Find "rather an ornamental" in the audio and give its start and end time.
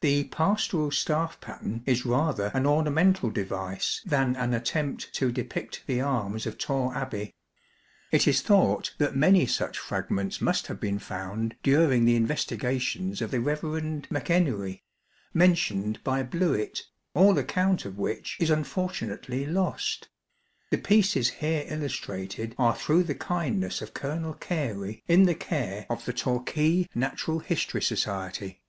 2.06-3.30